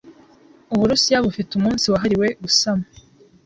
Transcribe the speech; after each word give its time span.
Uburusiya 0.73 1.23
bufite 1.25 1.51
umunsi 1.55 1.85
wahariwe 1.93 2.27
gusama 2.43 2.85